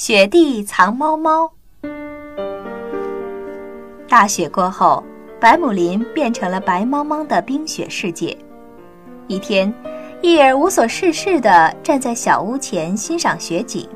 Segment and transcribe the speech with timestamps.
[0.00, 1.52] 雪地藏猫猫。
[4.08, 5.04] 大雪过后，
[5.38, 8.34] 白姆林变成了白茫茫的冰雪世界。
[9.26, 9.70] 一天，
[10.22, 13.86] 伊尔无所事事地站在小屋前欣赏雪景。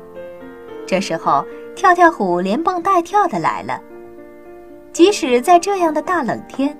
[0.85, 1.43] 这时候，
[1.75, 3.81] 跳跳虎连蹦带跳的来了。
[4.93, 6.77] 即使在这样的大冷天，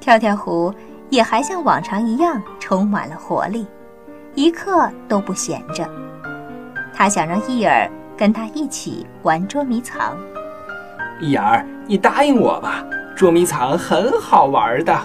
[0.00, 0.72] 跳跳虎
[1.10, 3.66] 也还像往常一样充满了活力，
[4.34, 5.86] 一刻都不闲着。
[6.94, 7.86] 他想让伊尔。
[8.22, 10.16] 跟他一起玩捉迷藏，
[11.20, 12.84] 伊尔，你答应我吧，
[13.16, 14.96] 捉迷藏很好玩的。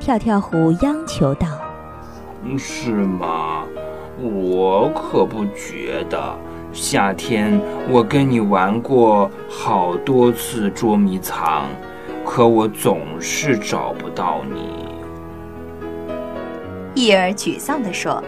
[0.00, 1.46] 跳跳虎央求道
[2.58, 3.62] ：“是吗？
[4.20, 6.36] 我可不觉得。
[6.72, 11.68] 夏天我跟你玩过好多次捉迷藏，
[12.26, 14.88] 可我总是找不到你。”
[17.00, 18.20] 伊尔沮丧地说。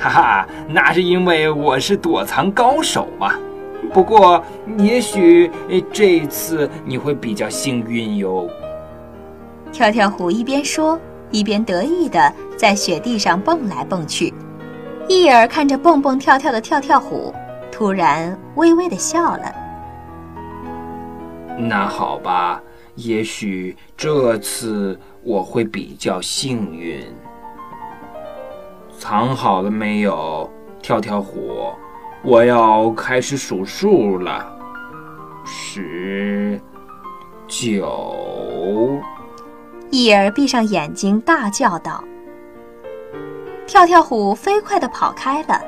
[0.00, 3.34] 哈哈，那是因为我是躲藏高手嘛。
[3.92, 4.42] 不过，
[4.78, 5.50] 也许
[5.92, 8.48] 这次你会比较幸运哟。
[9.70, 10.98] 跳跳虎一边说，
[11.30, 14.32] 一边得意地在雪地上蹦来蹦去。
[15.06, 17.34] 伊尔看着蹦蹦跳跳的跳跳虎，
[17.70, 19.54] 突然微微的笑了。
[21.58, 22.62] 那好吧，
[22.94, 27.04] 也许这次我会比较幸运。
[29.00, 30.48] 藏好了没有，
[30.82, 31.72] 跳跳虎？
[32.22, 34.46] 我要开始数数了。
[35.42, 36.60] 十、
[37.48, 39.00] 九。
[39.90, 42.04] 伊尔闭上眼睛，大叫道
[43.66, 45.58] ：“跳跳虎飞快地跑开了，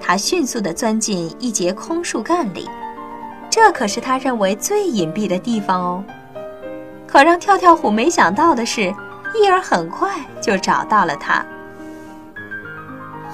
[0.00, 2.68] 他迅速地钻进一节空树干里，
[3.48, 6.04] 这可是他认为最隐蔽的地方哦。
[7.06, 8.92] 可让跳跳虎没想到的是，
[9.32, 10.10] 伊尔很快
[10.42, 11.46] 就找到了他。”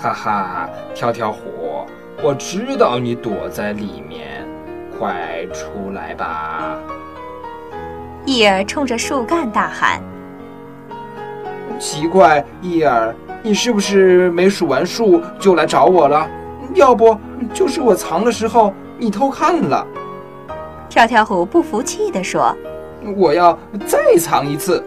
[0.02, 1.84] 哈哈，跳跳虎，
[2.22, 4.48] 我知道你躲在里面，
[4.98, 6.78] 快出来吧！
[8.24, 10.00] 伊尔冲着树干大喊。
[11.78, 16.27] 奇怪，伊尔，你是不是没数完数就来找我了？
[16.74, 17.14] 要不
[17.52, 19.86] 就是我藏的时候你偷看了？
[20.89, 22.56] 跳跳虎不服气地说
[23.18, 24.83] ：“我要再藏一次。”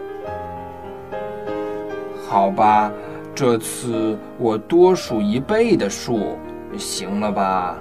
[2.28, 2.90] 好吧。
[3.34, 6.38] 这次我多数一倍的数，
[6.78, 7.76] 行了吧？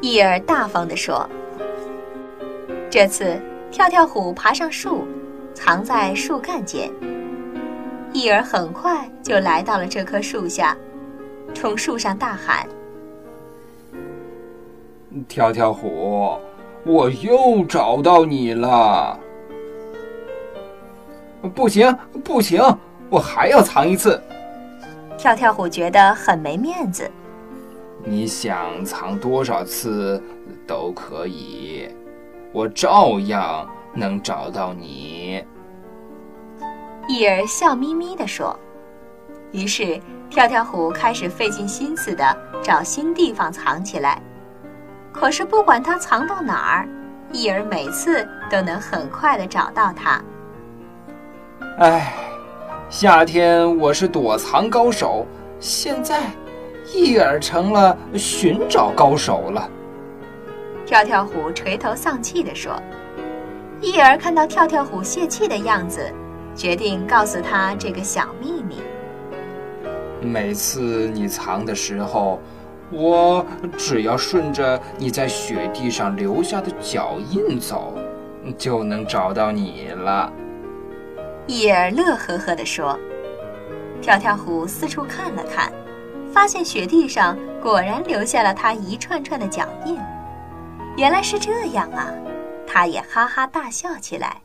[0.00, 1.28] 伊尔大方地说。
[2.88, 3.38] 这次
[3.70, 5.06] 跳跳虎爬上树，
[5.52, 6.90] 藏在树干间。
[8.12, 10.74] 伊尔很快就来到了这棵树下，
[11.54, 12.66] 冲树上大喊
[15.28, 16.38] ：“跳跳虎，
[16.84, 19.16] 我又找到你了！”
[21.54, 22.60] 不行，不行！
[23.10, 24.22] 我还要藏一次。
[25.18, 27.10] 跳跳虎觉得很没面子。
[28.02, 30.22] 你想藏多少次
[30.66, 31.88] 都可以，
[32.52, 35.44] 我照样能找到你。
[37.08, 38.58] 伊儿笑眯眯地说。
[39.52, 40.00] 于是，
[40.30, 42.24] 跳跳虎开始费尽心思地
[42.62, 44.22] 找新地方藏起来。
[45.12, 46.88] 可是，不管他藏到哪儿，
[47.32, 50.22] 伊儿每次都能很快地找到他。
[51.78, 52.29] 唉。
[52.90, 55.24] 夏天我是躲藏高手，
[55.60, 56.28] 现在，
[56.92, 59.70] 伊尔成了寻找高手了。
[60.84, 62.82] 跳跳虎垂头丧气地说
[63.80, 66.04] ：“伊尔看到跳跳虎泄气的样子，
[66.56, 68.78] 决定告诉他这个小秘密。
[70.20, 72.40] 每次你藏的时候，
[72.90, 73.46] 我
[73.78, 77.94] 只要顺着你在雪地上留下的脚印走，
[78.58, 80.32] 就能找到你了。”
[81.46, 82.98] 伊尔乐呵呵地说
[84.00, 85.72] ：“跳跳虎四处看了看，
[86.32, 89.98] 发现雪地上果然留下了他一串串的脚印。
[90.96, 92.12] 原来是这样啊！”
[92.72, 94.36] 他也哈哈大笑起来。